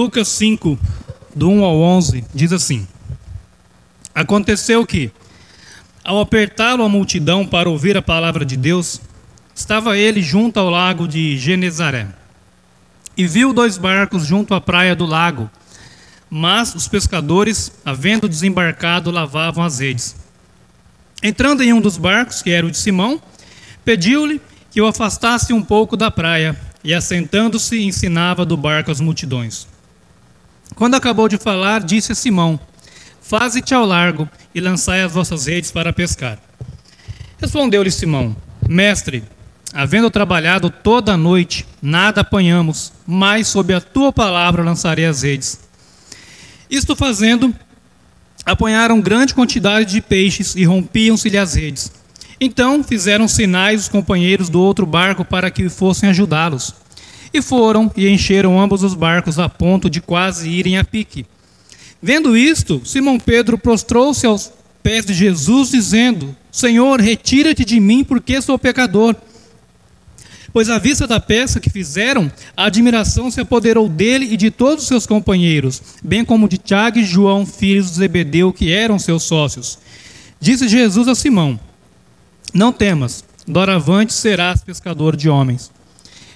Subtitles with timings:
[0.00, 0.78] Lucas 5,
[1.36, 2.88] do 1 ao 11, diz assim:
[4.14, 5.10] Aconteceu que,
[6.02, 8.98] ao apertá-lo a multidão para ouvir a palavra de Deus,
[9.54, 12.06] estava ele junto ao lago de Genezaré.
[13.14, 15.50] E viu dois barcos junto à praia do lago,
[16.30, 20.16] mas os pescadores, havendo desembarcado, lavavam as redes.
[21.22, 23.20] Entrando em um dos barcos, que era o de Simão,
[23.84, 24.40] pediu-lhe
[24.70, 29.68] que o afastasse um pouco da praia, e assentando-se ensinava do barco as multidões.
[30.74, 32.58] Quando acabou de falar, disse a Simão:
[33.20, 36.38] Faze-te ao largo e lançai as vossas redes para pescar.
[37.40, 38.34] Respondeu-lhe Simão:
[38.68, 39.22] Mestre,
[39.72, 45.60] havendo trabalhado toda a noite, nada apanhamos, mas sob a tua palavra lançarei as redes.
[46.70, 47.54] Isto fazendo,
[48.44, 51.92] apanharam grande quantidade de peixes e rompiam-se-lhe as redes.
[52.40, 56.74] Então fizeram sinais os companheiros do outro barco para que fossem ajudá-los.
[57.32, 61.24] E foram e encheram ambos os barcos a ponto de quase irem a pique.
[62.02, 68.40] Vendo isto, Simão Pedro prostrou-se aos pés de Jesus, dizendo: Senhor, retira-te de mim, porque
[68.40, 69.14] sou pecador.
[70.52, 74.82] Pois à vista da peça que fizeram, a admiração se apoderou dele e de todos
[74.82, 79.22] os seus companheiros, bem como de Tiago e João, filhos de Zebedeu, que eram seus
[79.22, 79.78] sócios.
[80.40, 81.60] Disse Jesus a Simão:
[82.52, 85.70] Não temas, doravante serás pescador de homens.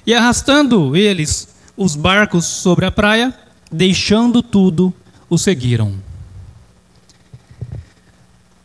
[0.06, 3.34] E arrastando eles os barcos sobre a praia,
[3.70, 4.92] deixando tudo,
[5.28, 5.94] o seguiram.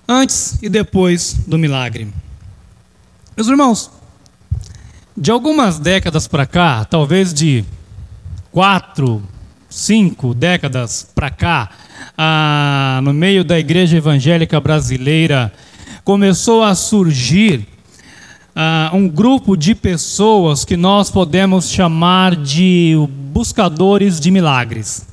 [0.08, 2.12] Antes e depois do milagre.
[3.38, 3.92] Meus irmãos,
[5.16, 7.64] de algumas décadas para cá, talvez de
[8.52, 9.24] quatro,
[9.70, 11.70] cinco décadas para cá,
[12.18, 15.54] ah, no meio da igreja evangélica brasileira,
[16.04, 17.68] começou a surgir
[18.60, 22.96] uh, um grupo de pessoas que nós podemos chamar de
[23.32, 25.08] buscadores de milagres.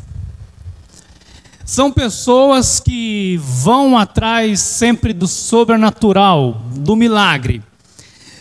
[1.65, 7.63] São pessoas que vão atrás sempre do sobrenatural, do milagre.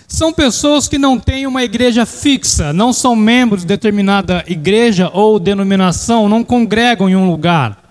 [0.08, 5.40] São pessoas que não têm uma igreja fixa, não são membros de determinada igreja ou
[5.40, 7.84] denominação, não congregam em um lugar.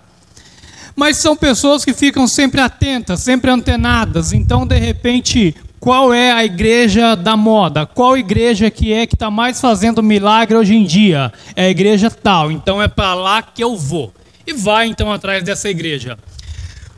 [0.94, 4.32] Mas são pessoas que ficam sempre atentas, sempre antenadas.
[4.32, 7.84] Então, de repente, qual é a igreja da moda?
[7.84, 11.30] Qual igreja que é que está mais fazendo milagre hoje em dia?
[11.54, 14.10] É a igreja tal, então é para lá que eu vou.
[14.46, 16.18] E vai então atrás dessa igreja.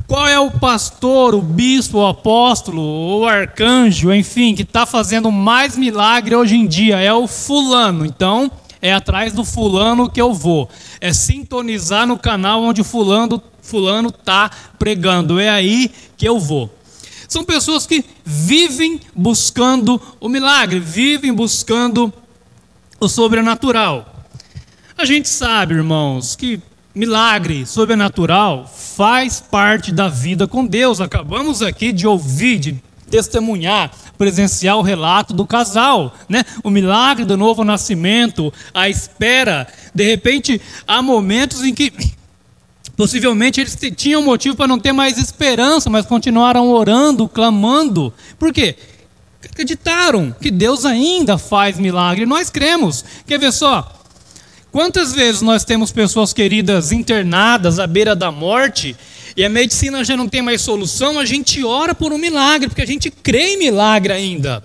[0.06, 5.76] Qual é o pastor, o bispo, o apóstolo, o arcanjo, enfim, que está fazendo mais
[5.76, 7.00] milagre hoje em dia?
[7.00, 8.06] É o fulano.
[8.06, 8.48] Então,
[8.80, 10.70] é atrás do fulano que eu vou.
[11.00, 14.48] É sintonizar no canal onde fulano fulano está
[14.78, 15.40] pregando.
[15.40, 16.70] É aí que eu vou.
[17.28, 22.12] São pessoas que vivem buscando o milagre, vivem buscando
[23.00, 24.24] o sobrenatural.
[24.96, 26.60] A gente sabe, irmãos, que
[26.94, 28.66] milagre sobrenatural
[28.96, 31.00] faz parte da vida com Deus.
[31.00, 36.44] Acabamos aqui de ouvir, de testemunhar, presenciar o relato do casal, né?
[36.64, 39.66] O milagre do novo nascimento, a espera.
[39.94, 41.92] De repente, há momentos em que
[42.96, 48.12] Possivelmente eles tinham motivo para não ter mais esperança, mas continuaram orando, clamando.
[48.38, 48.74] Por quê?
[49.44, 52.24] Acreditaram que Deus ainda faz milagre.
[52.24, 53.04] Nós cremos.
[53.26, 53.92] Quer ver só?
[54.72, 58.96] Quantas vezes nós temos pessoas queridas internadas à beira da morte
[59.36, 62.82] e a medicina já não tem mais solução, a gente ora por um milagre, porque
[62.82, 64.62] a gente crê em milagre ainda.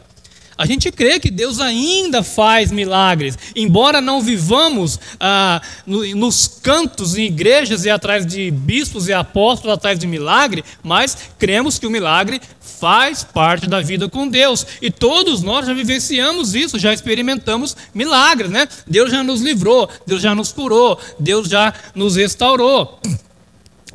[0.57, 7.17] A gente crê que Deus ainda faz milagres, embora não vivamos ah, no, nos cantos
[7.17, 11.91] em igrejas e atrás de bispos e apóstolos atrás de milagre, mas cremos que o
[11.91, 14.65] milagre faz parte da vida com Deus.
[14.81, 18.67] E todos nós já vivenciamos isso, já experimentamos milagres, né?
[18.87, 22.99] Deus já nos livrou, Deus já nos curou, Deus já nos restaurou.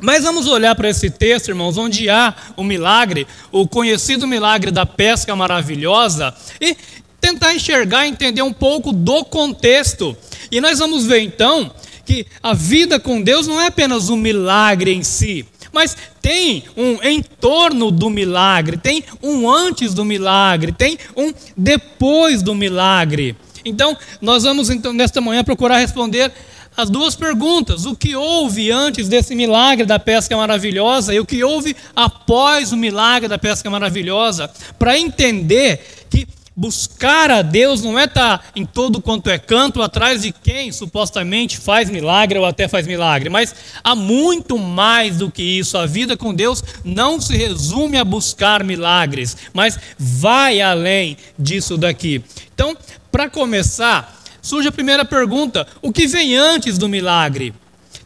[0.00, 4.84] Mas vamos olhar para esse texto, irmãos, onde há o milagre, o conhecido milagre da
[4.84, 6.76] pesca maravilhosa, e
[7.20, 10.16] tentar enxergar entender um pouco do contexto.
[10.50, 11.72] E nós vamos ver então
[12.04, 17.02] que a vida com Deus não é apenas um milagre em si, mas tem um
[17.06, 23.36] entorno do milagre, tem um antes do milagre, tem um depois do milagre.
[23.64, 26.32] Então, nós vamos então nesta manhã procurar responder
[26.76, 31.42] as duas perguntas: o que houve antes desse milagre da pesca maravilhosa e o que
[31.42, 36.26] houve após o milagre da pesca maravilhosa, para entender que
[36.56, 40.72] buscar a Deus não é estar tá em todo quanto é canto atrás de quem
[40.72, 45.76] supostamente faz milagre ou até faz milagre, mas há muito mais do que isso.
[45.76, 52.24] A vida com Deus não se resume a buscar milagres, mas vai além disso daqui.
[52.54, 52.74] Então,
[53.12, 54.15] para começar,
[54.46, 57.52] surge a primeira pergunta: o que vem antes do milagre?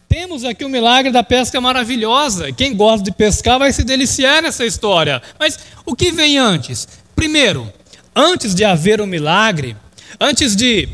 [0.08, 2.50] temos aqui o milagre da pesca maravilhosa.
[2.50, 5.22] Quem gosta de pescar vai se deliciar nessa história.
[5.38, 5.56] Mas
[5.86, 6.88] o que vem antes?
[7.14, 7.72] Primeiro,
[8.14, 9.76] antes de haver o milagre,
[10.20, 10.88] antes de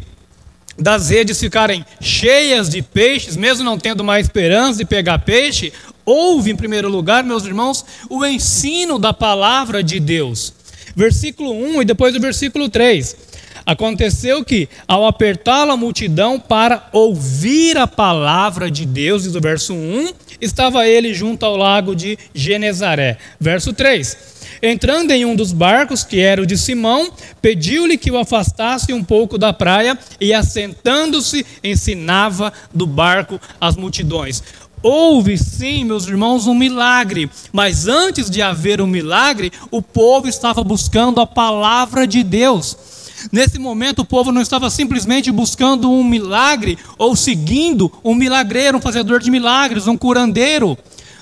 [0.79, 5.73] das redes ficarem cheias de peixes, mesmo não tendo mais esperança de pegar peixe,
[6.05, 10.53] houve em primeiro lugar, meus irmãos, o ensino da palavra de Deus.
[10.95, 13.17] Versículo 1 e depois o versículo 3.
[13.67, 19.75] Aconteceu que, ao apertá-la a multidão para ouvir a palavra de Deus, diz o verso
[19.75, 23.19] 1, estava ele junto ao lago de Genezaré.
[23.41, 24.37] Verso 3.
[24.63, 27.11] Entrando em um dos barcos, que era o de Simão,
[27.43, 34.45] pediu-lhe que o afastasse um pouco da praia e, assentando-se, ensinava do barco as multidões.
[34.81, 40.63] Houve sim, meus irmãos, um milagre, mas antes de haver um milagre, o povo estava
[40.63, 42.96] buscando a palavra de Deus.
[43.33, 48.81] Nesse momento, o povo não estava simplesmente buscando um milagre ou seguindo um milagreiro, um
[48.81, 50.79] fazedor de milagres, um curandeiro,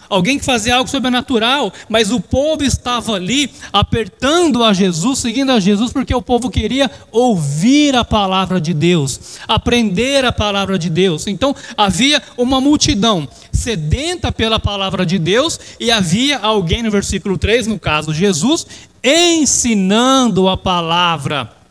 [0.09, 5.61] alguém que fazia algo sobrenatural, mas o povo estava ali apertando a Jesus, seguindo a
[5.61, 11.27] Jesus, porque o povo queria ouvir a palavra de Deus, aprender a palavra de Deus.
[11.27, 17.67] Então havia uma multidão sedenta pela palavra de Deus e havia alguém no versículo 3,
[17.67, 18.67] no caso Jesus,
[19.03, 21.64] ensinando a palavra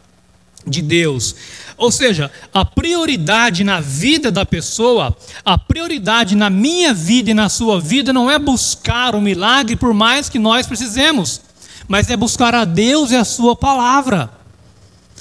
[0.65, 1.36] de Deus.
[1.77, 7.50] Ou seja, a prioridade na vida da pessoa, a prioridade na minha vida e na
[7.50, 11.42] sua vida não é buscar o milagre por mais que nós precisemos,
[11.88, 14.31] mas é buscar a Deus e a sua palavra.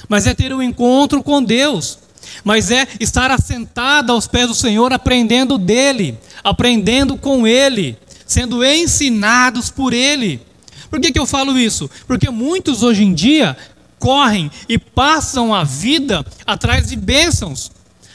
[0.07, 1.99] Mas é ter um encontro com Deus.
[2.43, 9.69] Mas é estar assentado aos pés do Senhor, aprendendo dele, aprendendo com ele, sendo ensinados
[9.69, 10.41] por ele.
[10.89, 11.89] Por que, que eu falo isso?
[12.05, 13.57] Porque muitos hoje em dia
[14.03, 17.71] correm e passam a vida atrás de bênçãos,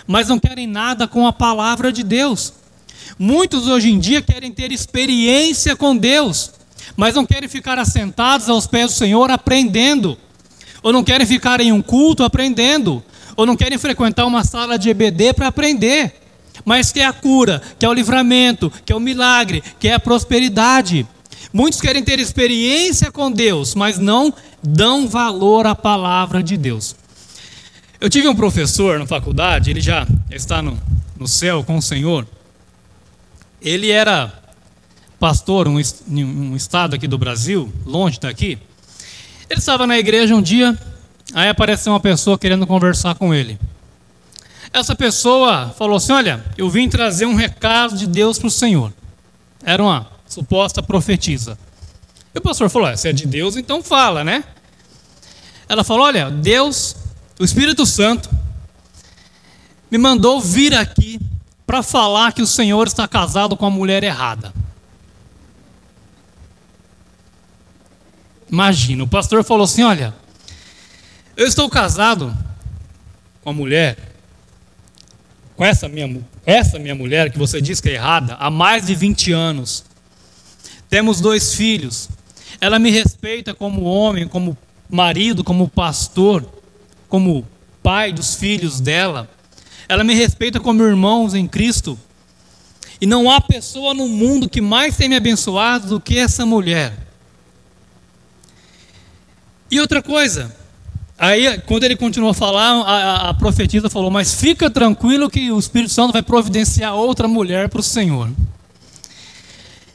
[0.07, 2.53] mas não querem nada com a palavra de Deus.
[3.19, 6.53] Muitos hoje em dia querem ter experiência com Deus,
[6.95, 10.19] mas não querem ficar assentados aos pés do Senhor aprendendo,
[10.83, 13.03] ou não querem ficar em um culto aprendendo,
[13.35, 16.21] ou não querem frequentar uma sala de EBD para aprender,
[16.67, 21.07] mas quer a cura, quer o livramento, quer o milagre, quer a prosperidade.
[21.53, 24.33] Muitos querem ter experiência com Deus, mas não
[24.63, 26.95] dão valor à palavra de Deus.
[28.01, 30.79] Eu tive um professor na faculdade, ele já está no,
[31.19, 32.27] no céu com o Senhor.
[33.61, 34.33] Ele era
[35.19, 38.59] pastor em um, um estado aqui do Brasil, longe daqui.
[39.51, 40.79] Ele estava na igreja um dia,
[41.35, 43.59] aí apareceu uma pessoa querendo conversar com ele.
[44.73, 48.93] Essa pessoa falou assim: Olha, eu vim trazer um recado de Deus para o Senhor.
[49.65, 51.59] Era uma suposta profetisa.
[52.35, 54.45] E o pastor falou: Se é de Deus, então fala, né?
[55.69, 56.95] Ela falou: Olha, Deus,
[57.39, 58.29] o Espírito Santo,
[59.91, 61.21] me mandou vir aqui
[61.67, 64.53] para falar que o Senhor está casado com a mulher errada.
[68.51, 70.15] Imagina, o pastor falou assim: Olha,
[71.37, 72.37] eu estou casado
[73.43, 73.97] com a mulher,
[75.57, 78.95] com essa minha, essa minha mulher que você diz que é errada, há mais de
[78.95, 79.88] 20 anos.
[80.89, 82.09] Temos dois filhos.
[82.61, 84.57] Ela me respeita como homem, como
[84.89, 86.45] marido, como pastor,
[87.09, 87.47] como
[87.83, 89.29] pai dos filhos dela.
[89.89, 91.99] Ela me respeita como irmãos em Cristo.
[93.01, 96.93] E não há pessoa no mundo que mais tem me abençoado do que essa mulher.
[99.71, 100.55] E outra coisa,
[101.19, 105.59] aí quando ele continuou a falar, a, a, profetisa falou: Mas fica tranquilo que o
[105.59, 108.31] Espírito Santo vai providenciar outra mulher para o Senhor.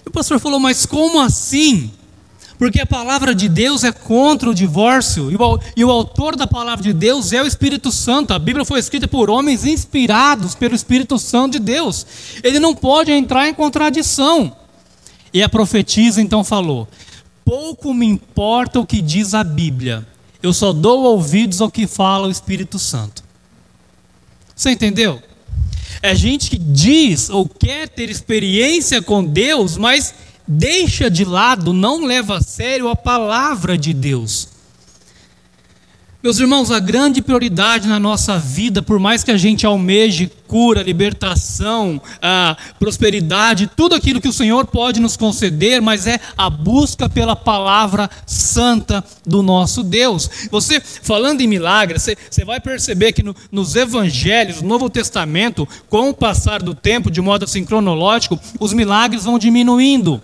[0.05, 1.91] O pastor falou: Mas como assim?
[2.57, 6.48] Porque a palavra de Deus é contra o divórcio, e o, e o, autor da
[6.48, 8.33] palavra de Deus é o Espírito Santo.
[8.33, 12.05] A Bíblia foi escrita por homens inspirados pelo Espírito Santo de Deus.
[12.43, 14.55] Ele não pode entrar em contradição.
[15.33, 16.88] E a profetisa então falou:
[17.43, 20.07] Pouco me importa o que diz a Bíblia,
[20.41, 23.24] eu só dou ouvidos ao que fala o Espírito Santo.
[24.55, 25.22] Você entendeu?
[26.05, 30.13] É gente que diz ou quer ter experiência com Deus, mas
[30.45, 34.50] deixa de lado, não leva a sério a palavra de Deus.
[36.23, 40.81] Meus irmãos, a grande prioridade na nossa vida, por mais que a gente almeje cura,
[40.81, 47.09] libertação, a prosperidade, tudo aquilo que o Senhor pode nos conceder, mas é a busca
[47.09, 50.47] pela palavra santa do nosso Deus.
[50.49, 55.67] Você, falando em milagres, você, você vai perceber que no, nos evangelhos, no Novo Testamento,
[55.89, 60.21] com o passar do tempo, de modo assim cronológico, os milagres vão diminuindo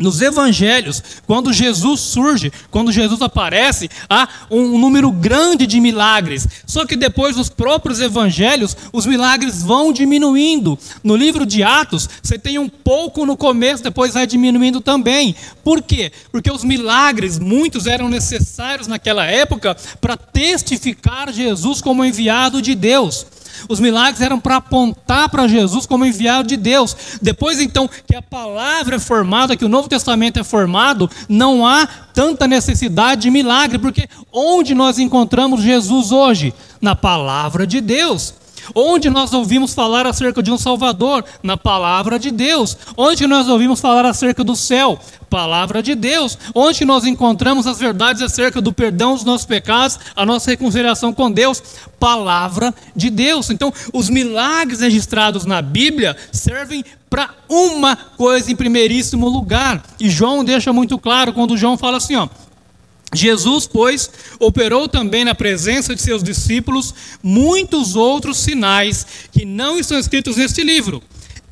[0.00, 6.48] nos evangelhos, quando Jesus surge, quando Jesus aparece, há um número grande de milagres.
[6.66, 10.78] Só que depois, nos próprios evangelhos, os milagres vão diminuindo.
[11.04, 15.36] No livro de Atos, você tem um pouco no começo, depois vai diminuindo também.
[15.62, 16.10] Por quê?
[16.32, 23.26] Porque os milagres, muitos eram necessários naquela época para testificar Jesus como enviado de Deus.
[23.68, 26.96] Os milagres eram para apontar para Jesus como enviado de Deus.
[27.20, 31.86] Depois, então, que a palavra é formada, que o Novo Testamento é formado, não há
[32.14, 36.54] tanta necessidade de milagre, porque onde nós encontramos Jesus hoje?
[36.80, 38.39] Na palavra de Deus.
[38.74, 41.24] Onde nós ouvimos falar acerca de um Salvador?
[41.42, 42.76] Na palavra de Deus.
[42.96, 44.98] Onde nós ouvimos falar acerca do céu?
[45.28, 46.36] Palavra de Deus.
[46.54, 51.30] Onde nós encontramos as verdades acerca do perdão dos nossos pecados, a nossa reconciliação com
[51.30, 51.62] Deus?
[51.98, 53.50] Palavra de Deus.
[53.50, 59.82] Então, os milagres registrados na Bíblia servem para uma coisa em primeiríssimo lugar.
[59.98, 62.28] E João deixa muito claro quando João fala assim, ó:
[63.12, 69.98] Jesus, pois, operou também na presença de seus discípulos muitos outros sinais que não estão
[69.98, 71.02] escritos neste livro.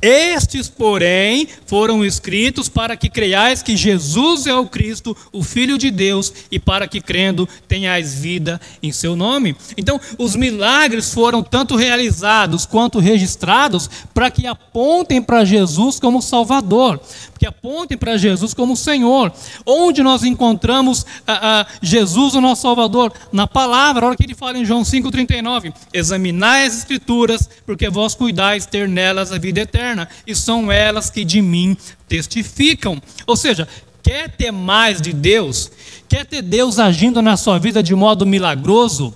[0.01, 5.91] Estes, porém, foram escritos para que creiais que Jesus é o Cristo, o Filho de
[5.91, 9.57] Deus, e para que crendo tenhais vida em seu nome.
[9.77, 17.01] Então, os milagres foram tanto realizados quanto registrados para que apontem para Jesus como Salvador,
[17.39, 19.33] que apontem para Jesus como Senhor.
[19.67, 23.13] Onde nós encontramos ah, ah, Jesus, o nosso Salvador?
[23.33, 28.15] Na palavra, a hora que ele fala em João 5,39: Examinai as Escrituras, porque vós
[28.15, 29.88] cuidais ter nelas a vida eterna,
[30.27, 31.77] e são elas que de mim
[32.09, 33.01] testificam.
[33.27, 33.69] Ou seja,
[34.03, 35.71] quer ter mais de Deus,
[36.09, 39.15] quer ter Deus agindo na sua vida de modo milagroso,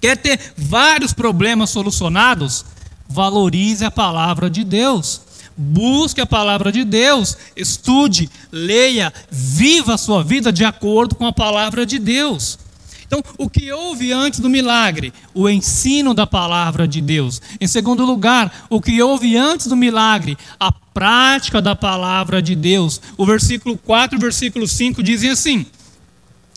[0.00, 2.64] quer ter vários problemas solucionados,
[3.08, 5.26] valorize a palavra de Deus.
[5.58, 11.32] Busque a palavra de Deus, estude, leia, viva a sua vida de acordo com a
[11.32, 12.58] palavra de Deus.
[13.06, 15.12] Então, o que houve antes do milagre?
[15.32, 17.40] O ensino da palavra de Deus.
[17.60, 20.36] Em segundo lugar, o que houve antes do milagre?
[20.58, 23.00] A prática da palavra de Deus.
[23.16, 25.66] O versículo 4 e o versículo 5 dizem assim: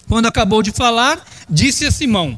[0.08, 2.38] Quando acabou de falar, disse a Simão: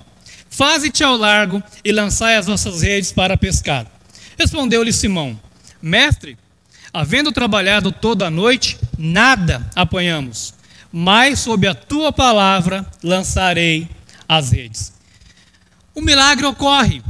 [0.50, 3.86] Faze-te ao largo e lançai as vossas redes para pescar.
[4.38, 5.40] Respondeu-lhe Simão:
[5.82, 6.38] Mestre,
[6.94, 10.54] Havendo trabalhado toda a noite, nada apanhamos,
[10.92, 13.88] mas sob a tua palavra lançarei
[14.32, 14.94] as redes.
[15.94, 17.04] O milagre ocorre,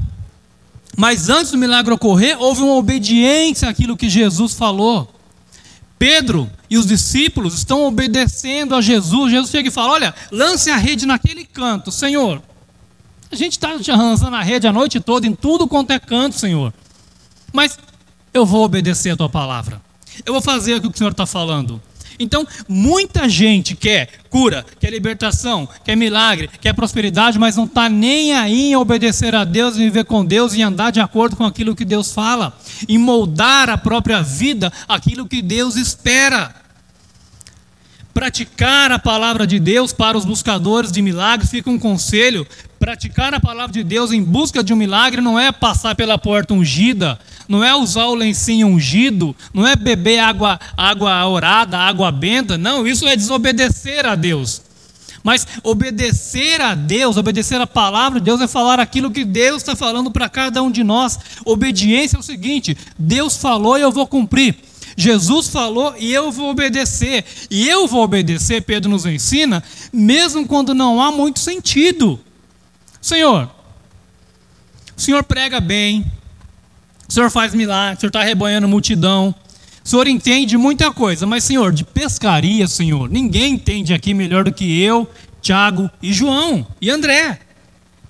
[0.97, 5.07] mas antes do milagre ocorrer, houve uma obediência àquilo que Jesus falou.
[5.99, 9.31] Pedro e os discípulos estão obedecendo a Jesus.
[9.31, 12.41] Jesus chega e fala: Olha, lance a rede naquele canto, Senhor.
[13.31, 16.73] A gente está lançando a rede a noite toda, em tudo quanto é canto, Senhor.
[17.53, 17.77] Mas
[18.33, 19.79] eu vou obedecer a tua palavra.
[20.25, 21.79] Eu vou fazer o que o Senhor está falando.
[22.21, 28.33] Então, muita gente quer cura, quer libertação, quer milagre, quer prosperidade, mas não está nem
[28.33, 31.75] aí em obedecer a Deus, em viver com Deus, em andar de acordo com aquilo
[31.75, 36.55] que Deus fala, em moldar a própria vida aquilo que Deus espera.
[38.13, 42.45] Praticar a palavra de Deus para os buscadores de milagres fica um conselho.
[42.81, 46.55] Praticar a palavra de Deus em busca de um milagre não é passar pela porta
[46.55, 52.57] ungida, não é usar o lencinho ungido, não é beber água, água orada, água benta,
[52.57, 54.63] não, isso é desobedecer a Deus.
[55.23, 59.75] Mas obedecer a Deus, obedecer a palavra de Deus é falar aquilo que Deus está
[59.75, 61.19] falando para cada um de nós.
[61.45, 64.55] Obediência é o seguinte: Deus falou e eu vou cumprir.
[64.97, 67.25] Jesus falou e eu vou obedecer.
[67.51, 72.19] E eu vou obedecer, Pedro nos ensina, mesmo quando não há muito sentido.
[73.01, 73.49] Senhor,
[74.95, 76.05] o Senhor prega bem,
[77.09, 79.35] o Senhor faz milagres, o Senhor está rebanhando multidão.
[79.83, 84.53] O Senhor entende muita coisa, mas, Senhor, de pescaria, Senhor, ninguém entende aqui melhor do
[84.53, 85.09] que eu,
[85.41, 87.39] Tiago e João e André.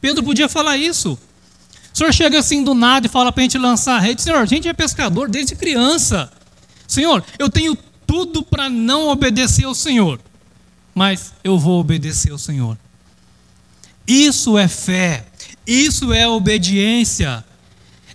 [0.01, 1.17] Pedro podia falar isso.
[1.93, 4.21] O Senhor chega assim do nada e fala para a gente lançar a rede.
[4.21, 6.31] Senhor, a gente é pescador desde criança.
[6.85, 10.19] Senhor, eu tenho tudo para não obedecer ao Senhor,
[10.93, 12.77] mas eu vou obedecer ao Senhor.
[14.11, 15.25] Isso é fé,
[15.65, 17.45] isso é obediência.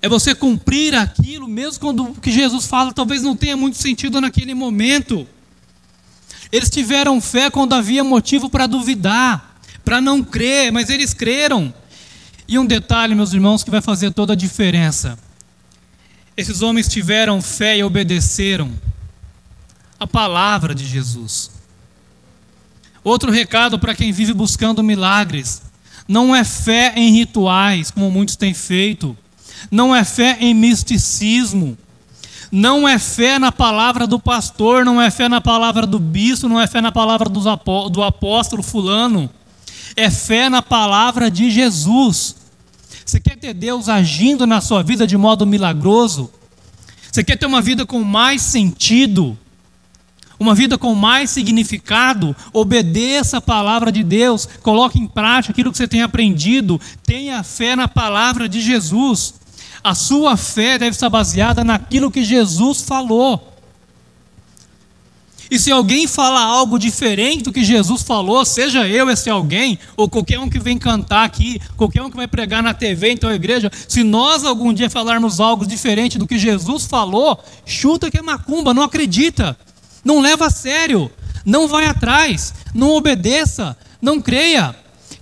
[0.03, 4.21] É você cumprir aquilo, mesmo quando o que Jesus fala talvez não tenha muito sentido
[4.21, 5.27] naquele momento.
[6.53, 11.73] Eles tiveram fé quando havia motivo para duvidar, para não crer, mas eles creram.
[12.47, 15.19] E um detalhe, meus irmãos, que vai fazer toda a diferença.
[16.37, 18.71] Esses homens tiveram fé e obedeceram
[19.99, 21.51] a palavra de Jesus.
[23.03, 25.63] Outro recado para quem vive buscando milagres:
[26.09, 29.17] não é fé em rituais, como muitos têm feito,
[29.71, 31.77] não é fé em misticismo,
[32.51, 36.61] Não é fé na palavra do pastor, não é fé na palavra do bispo, não
[36.61, 39.29] é fé na palavra do apóstolo fulano.
[39.97, 42.37] É fé na palavra de Jesus.
[43.05, 46.31] Você quer ter Deus agindo na sua vida de modo milagroso?
[47.11, 49.37] Você quer ter uma vida com mais sentido?
[50.39, 52.37] Uma vida com mais significado?
[52.53, 57.75] Obedeça a palavra de Deus, coloque em prática aquilo que você tem aprendido, tenha fé
[57.75, 59.35] na palavra de Jesus.
[59.83, 63.57] A sua fé deve estar baseada naquilo que Jesus falou.
[65.51, 70.09] E se alguém fala algo diferente do que Jesus falou, seja eu esse alguém, ou
[70.09, 73.71] qualquer um que vem cantar aqui, qualquer um que vai pregar na TV, então igreja,
[73.87, 78.75] se nós algum dia falarmos algo diferente do que Jesus falou, chuta que é macumba,
[78.75, 79.57] não acredita,
[80.07, 81.11] não leva a sério,
[81.45, 84.73] não vai atrás, não obedeça, não creia.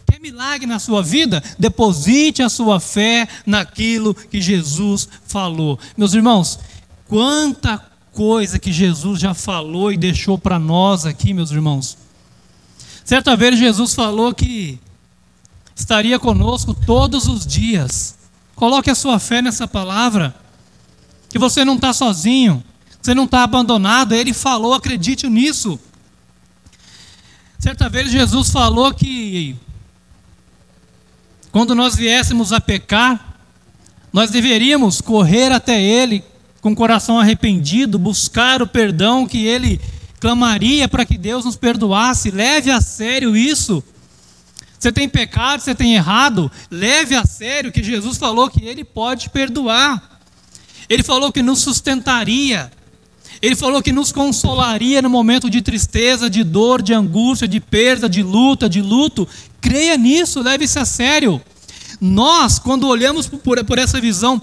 [0.07, 1.43] Quer milagre na sua vida?
[1.59, 5.79] Deposite a sua fé naquilo que Jesus falou.
[5.97, 6.59] Meus irmãos,
[7.09, 11.97] quanta coisa que Jesus já falou e deixou para nós aqui, meus irmãos.
[13.07, 14.79] Certa vez Jesus falou que
[15.75, 18.17] estaria conosco todos os dias.
[18.55, 20.35] Coloque a sua fé nessa palavra,
[21.31, 22.62] que você não está sozinho,
[23.04, 24.14] você não está abandonado.
[24.14, 25.78] Ele falou, acredite nisso.
[27.58, 29.54] Certa vez Jesus falou que
[31.52, 33.42] quando nós viéssemos a pecar,
[34.11, 36.25] nós deveríamos correr até Ele
[36.62, 39.78] com o coração arrependido, buscar o perdão que ele
[40.18, 42.30] clamaria para que Deus nos perdoasse.
[42.30, 43.84] Leve a sério isso.
[44.78, 49.28] Você tem pecado, você tem errado, leve a sério que Jesus falou que ele pode
[49.28, 50.23] perdoar.
[50.88, 52.73] Ele falou que nos sustentaria.
[53.41, 58.09] Ele falou que nos consolaria no momento de tristeza, de dor, de angústia, de perda,
[58.09, 59.29] de luta, de luto.
[59.61, 61.41] Creia nisso, leve-se a sério.
[62.00, 64.43] Nós, quando olhamos por, por essa visão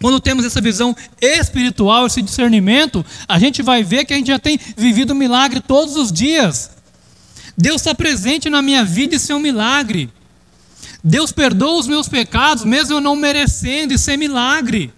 [0.00, 4.38] quando temos essa visão espiritual, esse discernimento, a gente vai ver que a gente já
[4.38, 6.72] tem vivido um milagre todos os dias.
[7.56, 10.10] Deus está presente na minha vida, isso é um milagre.
[11.04, 14.92] Deus perdoa os meus pecados, mesmo eu não merecendo, isso é milagre.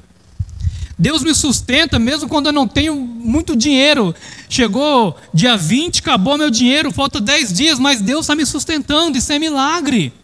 [1.05, 4.15] Deus me sustenta, mesmo quando eu não tenho muito dinheiro.
[4.49, 9.31] Chegou dia 20, acabou meu dinheiro, falta 10 dias, mas Deus está me sustentando, isso
[9.31, 10.15] é milagre.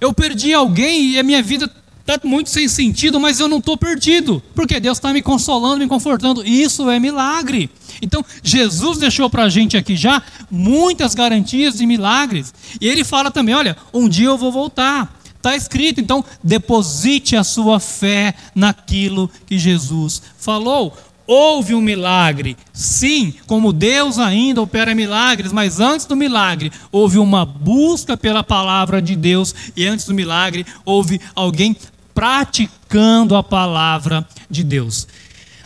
[0.00, 3.76] Eu perdi alguém e a minha vida está muito sem sentido, mas eu não estou
[3.76, 6.44] perdido, porque Deus está me consolando, me confortando.
[6.44, 7.70] Isso é milagre.
[8.02, 12.52] Então, Jesus deixou para a gente aqui já muitas garantias de milagres.
[12.80, 15.17] E ele fala também: olha, um dia eu vou voltar.
[15.38, 20.96] Está escrito, então, deposite a sua fé naquilo que Jesus falou.
[21.26, 27.44] Houve um milagre, sim, como Deus ainda opera milagres, mas antes do milagre houve uma
[27.44, 31.76] busca pela palavra de Deus, e antes do milagre houve alguém
[32.14, 35.06] praticando a palavra de Deus.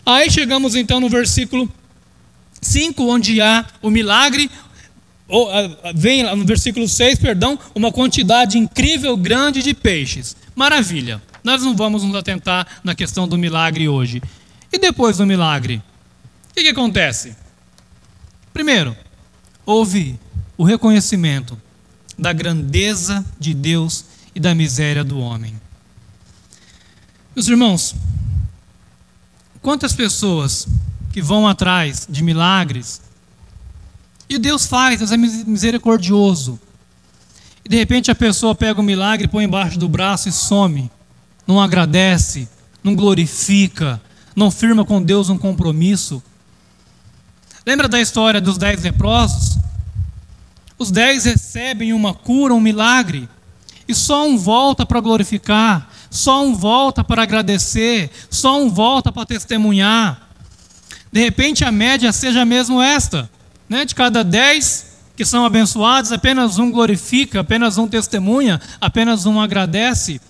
[0.04, 1.70] Aí chegamos então no versículo
[2.60, 4.50] 5, onde há o milagre,
[5.32, 5.48] ou,
[5.94, 10.36] vem no versículo 6, perdão, uma quantidade incrível, grande de peixes.
[10.54, 11.22] Maravilha.
[11.42, 14.22] Nós não vamos nos atentar na questão do milagre hoje.
[14.70, 15.82] E depois do milagre?
[16.50, 17.34] O que, que acontece?
[18.52, 18.94] Primeiro,
[19.64, 20.20] houve
[20.58, 21.58] o reconhecimento
[22.18, 25.54] da grandeza de Deus e da miséria do homem.
[27.34, 27.94] Meus irmãos,
[29.62, 30.68] quantas pessoas
[31.10, 33.00] que vão atrás de milagres
[34.36, 36.58] e Deus faz, Deus é misericordioso.
[37.64, 40.90] E de repente a pessoa pega o milagre, põe embaixo do braço e some.
[41.46, 42.48] Não agradece,
[42.82, 44.00] não glorifica,
[44.34, 46.22] não firma com Deus um compromisso.
[47.64, 49.58] Lembra da história dos dez leprosos?
[50.78, 53.28] Os dez recebem uma cura, um milagre,
[53.86, 59.26] e só um volta para glorificar, só um volta para agradecer, só um volta para
[59.26, 60.28] testemunhar.
[61.12, 63.30] De repente a média seja mesmo esta,
[63.68, 63.84] né?
[63.84, 70.20] De cada dez que são abençoados, apenas um glorifica, apenas um testemunha, apenas um agradece.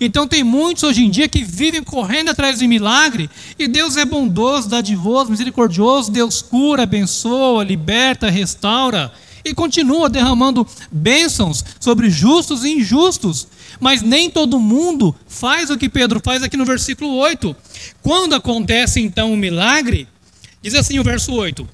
[0.00, 4.04] Então tem muitos hoje em dia que vivem correndo atrás de milagre, e Deus é
[4.04, 9.12] bondoso, dadivoso, misericordioso, Deus cura, abençoa, liberta, restaura
[9.44, 13.46] e continua derramando bênçãos sobre justos e injustos.
[13.78, 17.54] Mas nem todo mundo faz o que Pedro faz aqui no versículo 8.
[18.02, 20.08] Quando acontece então o milagre,
[20.62, 21.68] diz assim o verso 8: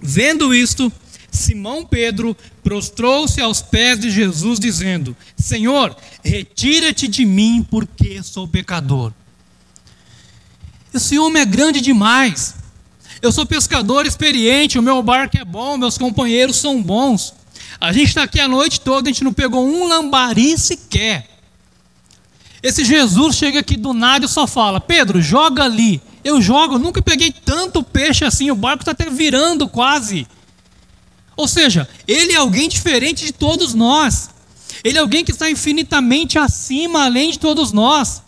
[0.00, 0.92] Vendo isto,
[1.30, 9.12] Simão Pedro prostrou-se aos pés de Jesus, dizendo: Senhor, retira-te de mim, porque sou pecador.
[10.92, 12.54] Esse homem é grande demais.
[13.20, 17.34] Eu sou pescador experiente, o meu barco é bom, meus companheiros são bons.
[17.80, 21.35] A gente está aqui a noite toda, a gente não pegou um lambari sequer.
[22.66, 26.02] Esse Jesus chega aqui do nada e só fala: Pedro, joga ali.
[26.24, 30.26] eu jogo, nunca peguei tanto peixe assim, o barco está até virando quase.
[31.36, 34.30] Ou seja, ele é alguém diferente de todos nós.
[34.82, 38.20] Ele é alguém que está infinitamente acima, além de todos nós.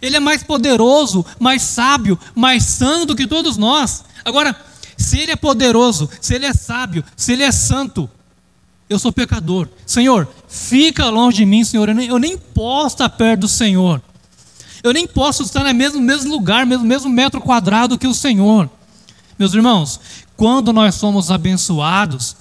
[0.00, 4.04] Ele é mais poderoso, mais sábio, mais santo que todos nós.
[4.24, 4.54] Agora,
[4.96, 8.08] se ele é poderoso, se ele é sábio, se ele é santo,
[8.90, 9.68] eu sou pecador.
[9.86, 11.88] Senhor, fica longe de mim, Senhor.
[11.88, 14.02] Eu nem, eu nem posso estar perto do Senhor.
[14.82, 18.68] Eu nem posso estar no mesmo, mesmo lugar, mesmo, mesmo metro quadrado que o Senhor.
[19.38, 20.00] Meus irmãos,
[20.36, 22.34] quando nós somos abençoados,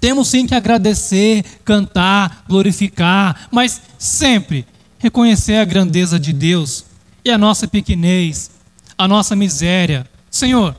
[0.00, 4.66] temos sim que agradecer, cantar, glorificar, mas sempre
[4.98, 6.86] reconhecer a grandeza de Deus
[7.22, 8.50] e a nossa pequenez,
[8.96, 10.08] a nossa miséria.
[10.30, 10.74] Senhor,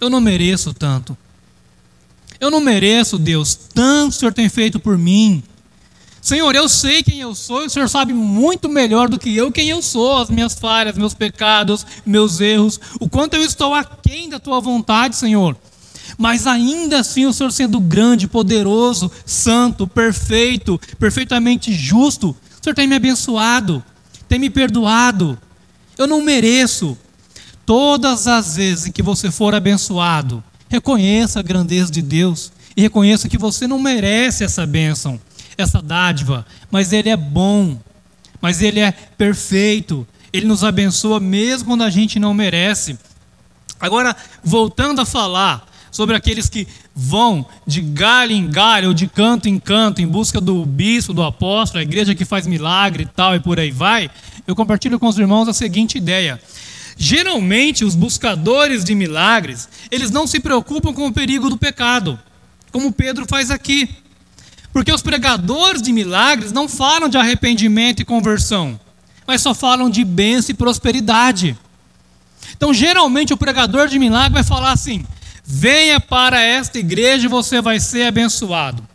[0.00, 1.16] eu não mereço tanto.
[2.42, 5.44] Eu não mereço, Deus, tanto o Senhor tem feito por mim.
[6.20, 9.52] Senhor, eu sei quem eu sou e o Senhor sabe muito melhor do que eu
[9.52, 14.28] quem eu sou, as minhas falhas, meus pecados, meus erros, o quanto eu estou aquém
[14.28, 15.56] da tua vontade, Senhor.
[16.18, 22.88] Mas ainda assim, o Senhor sendo grande, poderoso, santo, perfeito, perfeitamente justo, o Senhor tem
[22.88, 23.84] me abençoado,
[24.28, 25.38] tem me perdoado.
[25.96, 26.98] Eu não mereço.
[27.64, 33.28] Todas as vezes em que você for abençoado, reconheça a grandeza de Deus e reconheça
[33.28, 35.20] que você não merece essa bênção
[35.56, 37.78] essa dádiva, mas Ele é bom,
[38.40, 42.98] mas Ele é perfeito, Ele nos abençoa mesmo quando a gente não merece.
[43.80, 49.48] Agora, voltando a falar sobre aqueles que vão de galho em galho, ou de canto
[49.48, 53.34] em canto, em busca do bispo, do apóstolo, a igreja que faz milagre e tal,
[53.34, 54.10] e por aí vai,
[54.46, 56.40] eu compartilho com os irmãos a seguinte ideia.
[56.96, 62.18] Geralmente, os buscadores de milagres, eles não se preocupam com o perigo do pecado,
[62.70, 63.88] como Pedro faz aqui.
[64.72, 68.80] Porque os pregadores de milagres não falam de arrependimento e conversão,
[69.26, 71.56] mas só falam de bênção e prosperidade.
[72.56, 75.04] Então, geralmente, o pregador de milagre vai falar assim:
[75.44, 78.86] venha para esta igreja e você vai ser abençoado.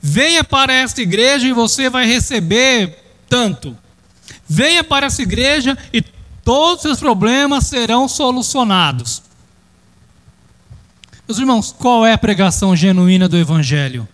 [0.00, 3.76] Venha para esta igreja e você vai receber tanto.
[4.48, 6.02] Venha para essa igreja e
[6.44, 9.22] todos os seus problemas serão solucionados.
[11.26, 14.06] Meus irmãos, qual é a pregação genuína do Evangelho?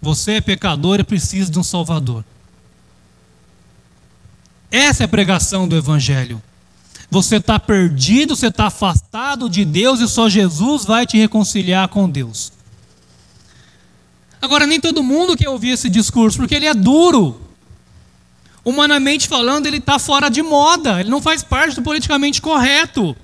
[0.00, 2.24] Você é pecador e precisa de um Salvador.
[4.70, 6.42] Essa é a pregação do Evangelho.
[7.10, 12.08] Você está perdido, você está afastado de Deus e só Jesus vai te reconciliar com
[12.08, 12.52] Deus.
[14.42, 17.40] Agora, nem todo mundo quer ouvir esse discurso, porque ele é duro.
[18.64, 23.14] Humanamente falando, ele está fora de moda, ele não faz parte do politicamente correto.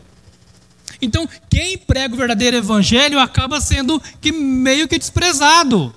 [1.00, 5.94] Então, quem prega o verdadeiro evangelho acaba sendo que meio que desprezado.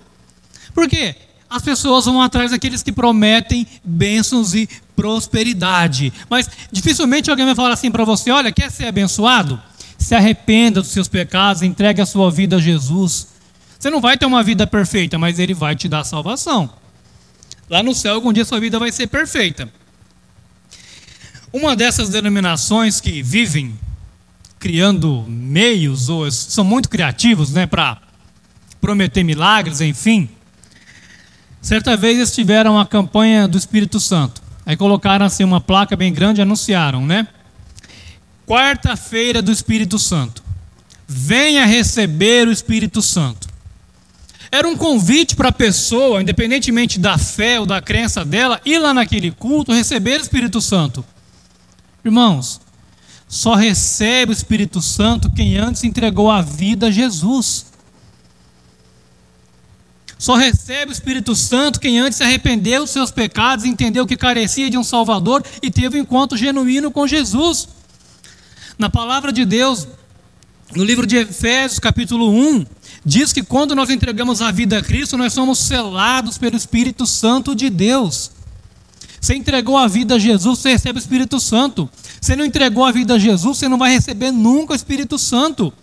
[0.74, 1.16] Por quê?
[1.50, 6.14] As pessoas vão atrás daqueles que prometem bênçãos e prosperidade.
[6.30, 9.62] Mas dificilmente alguém vai falar assim para você: olha, quer ser abençoado?
[9.98, 13.28] Se arrependa dos seus pecados, entregue a sua vida a Jesus.
[13.78, 16.70] Você não vai ter uma vida perfeita, mas Ele vai te dar salvação.
[17.70, 19.72] Lá no céu, algum dia sua vida vai ser perfeita.
[21.52, 23.78] Uma dessas denominações que vivem
[24.60, 28.02] criando meios, ou são muito criativos né, para
[28.80, 30.30] prometer milagres, enfim
[31.64, 34.44] Certa vez eles tiveram a campanha do Espírito Santo.
[34.66, 37.26] Aí colocaram assim uma placa bem grande e anunciaram, né?
[38.46, 40.44] Quarta-feira do Espírito Santo.
[41.08, 43.48] Venha receber o Espírito Santo.
[44.54, 48.94] Era um convite para a pessoa, independentemente da fé ou da crença dela, ir lá
[48.94, 51.04] naquele culto receber o Espírito Santo.
[52.06, 52.62] Irmãos,
[53.28, 57.66] só recebe o Espírito Santo quem antes entregou a vida a Jesus.
[60.20, 64.70] Só recebe o Espírito Santo quem antes se arrependeu dos seus pecados, entendeu que carecia
[64.70, 67.70] de um Salvador e teve um encontro genuíno com Jesus.
[68.78, 69.88] Na palavra de Deus,
[70.76, 72.68] no livro de Efésios, capítulo 1,
[73.06, 77.56] diz que quando nós entregamos a vida a Cristo, nós somos selados pelo Espírito Santo
[77.56, 78.32] de Deus.
[79.20, 81.90] Você entregou a vida a Jesus, você recebe o Espírito Santo.
[82.20, 85.74] Você não entregou a vida a Jesus, você não vai receber nunca o Espírito Santo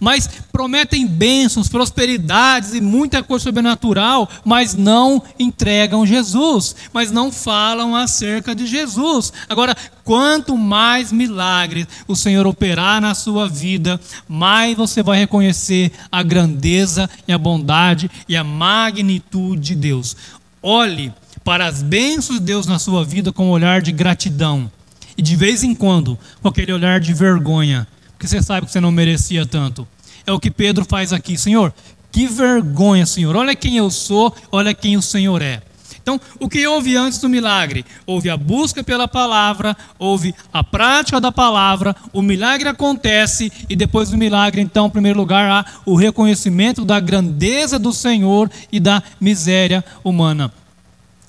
[0.00, 7.94] mas prometem bênçãos, prosperidades e muita coisa sobrenatural, mas não entregam Jesus, mas não falam
[7.94, 9.32] acerca de Jesus.
[9.48, 16.22] Agora, quanto mais milagres o Senhor operar na sua vida, mais você vai reconhecer a
[16.22, 20.16] grandeza e a bondade e a magnitude de Deus.
[20.62, 21.12] Olhe
[21.44, 24.70] para as bênçãos de Deus na sua vida com um olhar de gratidão.
[25.16, 27.86] E de vez em quando, com aquele olhar de vergonha,
[28.24, 29.86] porque você sabe que você não merecia tanto.
[30.26, 31.74] É o que Pedro faz aqui, Senhor.
[32.10, 33.36] Que vergonha, Senhor.
[33.36, 35.60] Olha quem eu sou, olha quem o Senhor é.
[36.02, 37.84] Então, o que houve antes do milagre?
[38.06, 44.10] Houve a busca pela palavra, houve a prática da palavra, o milagre acontece e depois
[44.10, 49.02] do milagre, então, em primeiro lugar, há o reconhecimento da grandeza do Senhor e da
[49.20, 50.52] miséria humana.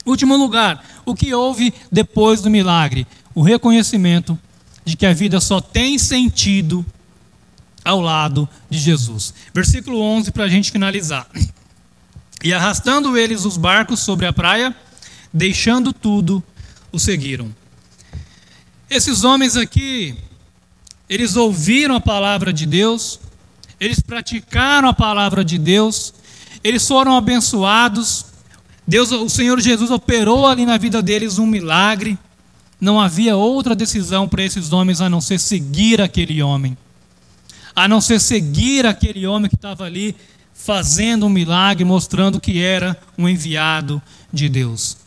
[0.06, 3.08] Último lugar, o que houve depois do milagre?
[3.34, 4.38] O reconhecimento
[4.86, 6.86] de que a vida só tem sentido
[7.84, 9.34] ao lado de Jesus.
[9.54, 11.28] Versículo 11 para a gente finalizar.
[12.44, 14.76] E arrastando eles os barcos sobre a praia,
[15.34, 16.44] deixando tudo,
[16.92, 17.54] o seguiram.
[18.90, 20.16] Esses homens aqui,
[21.10, 23.20] eles ouviram a palavra de Deus,
[23.80, 26.14] eles praticaram a palavra de Deus,
[26.64, 28.26] eles foram abençoados.
[28.88, 32.18] Deus, o Senhor Jesus operou ali na vida deles um milagre.
[32.80, 36.78] Não havia outra decisão para esses homens a não ser seguir aquele homem,
[37.76, 40.16] a não ser seguir aquele homem que estava ali
[40.54, 44.98] fazendo um milagre, mostrando que era um enviado de Deus.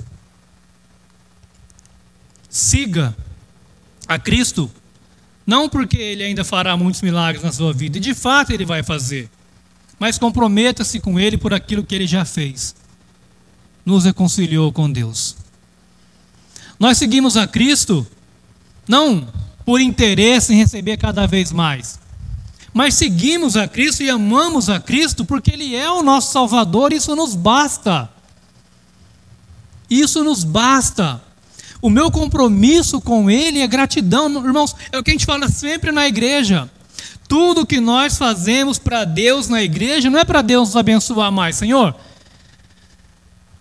[2.48, 3.16] Siga
[4.06, 4.70] a Cristo,
[5.46, 8.82] não porque ele ainda fará muitos milagres na sua vida, e de fato ele vai
[8.82, 9.28] fazer,
[9.98, 12.74] mas comprometa-se com ele por aquilo que ele já fez.
[13.84, 15.36] Nos reconciliou com Deus.
[16.78, 18.06] Nós seguimos a Cristo
[18.86, 19.26] não
[19.64, 21.98] por interesse em receber cada vez mais,
[22.72, 27.14] mas seguimos a Cristo e amamos a Cristo porque Ele é o nosso Salvador, isso
[27.16, 28.08] nos basta.
[29.90, 31.20] Isso nos basta.
[31.80, 35.90] O meu compromisso com Ele é gratidão, irmãos, é o que a gente fala sempre
[35.90, 36.70] na igreja.
[37.26, 41.56] Tudo que nós fazemos para Deus na igreja não é para Deus nos abençoar mais,
[41.56, 41.94] Senhor.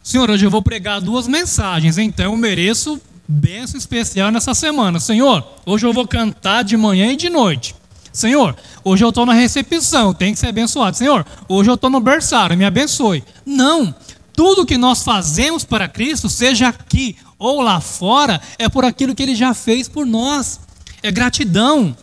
[0.02, 5.00] Senhor, hoje eu vou pregar duas mensagens, então eu mereço bênção especial nessa semana.
[5.00, 7.76] Senhor, hoje eu vou cantar de manhã e de noite.
[8.14, 10.98] Senhor, hoje eu estou na recepção, tem que ser abençoado.
[10.98, 13.24] Senhor, hoje eu estou no berçário, me abençoe.
[13.46, 13.94] Não,
[14.34, 19.22] tudo que nós fazemos para Cristo, seja aqui ou lá fora, é por aquilo que
[19.22, 20.60] Ele já fez por nós.
[21.04, 21.96] É gratidão,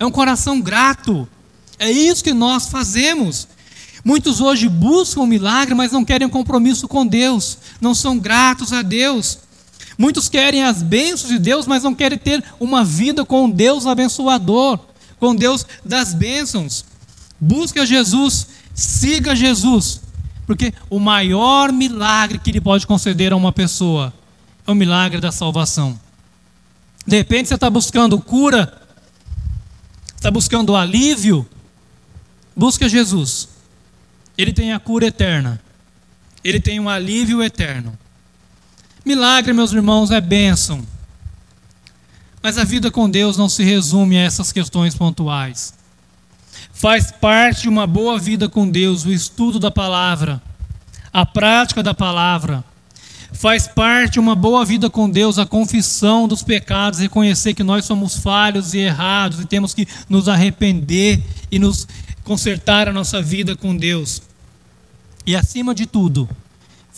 [0.00, 1.28] é um coração grato.
[1.78, 3.46] É isso que nós fazemos.
[4.04, 8.82] Muitos hoje buscam o milagre, mas não querem compromisso com Deus, não são gratos a
[8.82, 9.38] Deus.
[9.98, 14.78] Muitos querem as bênçãos de Deus, mas não querem ter uma vida com Deus abençoador
[15.18, 16.84] com Deus das bênçãos.
[17.40, 20.00] Busca Jesus, siga Jesus,
[20.46, 24.12] porque o maior milagre que Ele pode conceder a uma pessoa
[24.66, 25.98] é o milagre da salvação.
[27.06, 28.80] De repente você está buscando cura,
[30.16, 31.48] está buscando alívio,
[32.56, 33.48] busca Jesus.
[34.36, 35.60] Ele tem a cura eterna,
[36.44, 37.96] ele tem um alívio eterno.
[39.08, 40.86] Milagre, meus irmãos, é bênção.
[42.42, 45.72] Mas a vida com Deus não se resume a essas questões pontuais.
[46.74, 50.42] Faz parte de uma boa vida com Deus o estudo da palavra,
[51.10, 52.62] a prática da palavra.
[53.32, 57.86] Faz parte de uma boa vida com Deus a confissão dos pecados, reconhecer que nós
[57.86, 61.88] somos falhos e errados e temos que nos arrepender e nos
[62.24, 64.20] consertar a nossa vida com Deus.
[65.26, 66.28] E acima de tudo,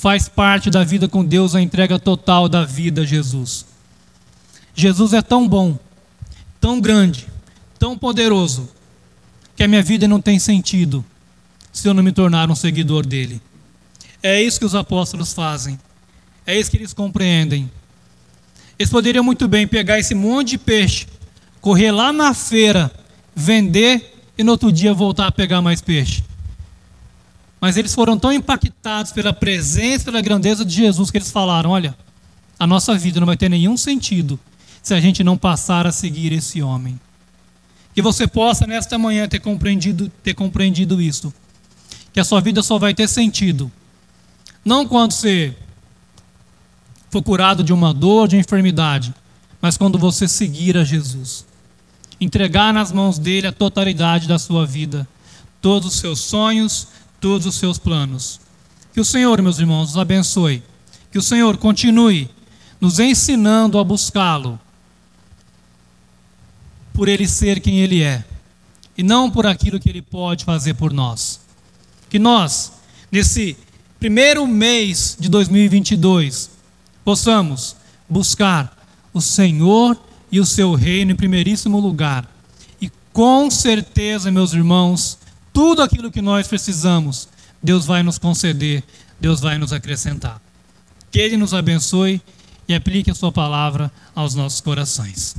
[0.00, 3.66] faz parte da vida com Deus a entrega total da vida a Jesus.
[4.74, 5.78] Jesus é tão bom,
[6.58, 7.28] tão grande,
[7.78, 8.66] tão poderoso,
[9.54, 11.04] que a minha vida não tem sentido
[11.70, 13.42] se eu não me tornar um seguidor dele.
[14.22, 15.78] É isso que os apóstolos fazem.
[16.46, 17.70] É isso que eles compreendem.
[18.78, 21.06] Eles poderiam muito bem pegar esse monte de peixe,
[21.60, 22.90] correr lá na feira,
[23.36, 26.24] vender e no outro dia voltar a pegar mais peixe.
[27.60, 31.96] Mas eles foram tão impactados pela presença, pela grandeza de Jesus que eles falaram: olha,
[32.58, 34.38] a nossa vida não vai ter nenhum sentido
[34.82, 36.98] se a gente não passar a seguir esse homem.
[37.94, 41.32] Que você possa nesta manhã ter compreendido, ter compreendido isso.
[42.12, 43.70] Que a sua vida só vai ter sentido.
[44.64, 45.54] Não quando você
[47.10, 49.12] for curado de uma dor, de enfermidade,
[49.60, 51.44] mas quando você seguir a Jesus.
[52.20, 55.08] Entregar nas mãos dele a totalidade da sua vida,
[55.60, 56.88] todos os seus sonhos,
[57.20, 58.40] todos os seus planos.
[58.92, 60.62] Que o Senhor, meus irmãos, nos abençoe.
[61.12, 62.30] Que o Senhor continue
[62.80, 64.58] nos ensinando a buscá-lo
[66.92, 68.24] por ele ser quem ele é
[68.96, 71.40] e não por aquilo que ele pode fazer por nós.
[72.08, 72.72] Que nós,
[73.10, 73.56] nesse
[73.98, 76.50] primeiro mês de 2022,
[77.04, 77.76] possamos
[78.08, 78.76] buscar
[79.12, 79.98] o Senhor
[80.30, 82.28] e o seu reino em primeiríssimo lugar.
[82.80, 85.18] E com certeza, meus irmãos,
[85.52, 87.28] tudo aquilo que nós precisamos,
[87.62, 88.82] Deus vai nos conceder,
[89.20, 90.40] Deus vai nos acrescentar.
[91.10, 92.22] Que Ele nos abençoe
[92.68, 95.34] e aplique a Sua palavra aos nossos corações.